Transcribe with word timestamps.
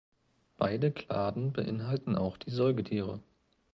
Beide 0.57 0.89
Kladen 0.91 1.53
beinhalten 1.53 2.15
auch 2.15 2.37
die 2.37 2.49
Säugetiere. 2.49 3.19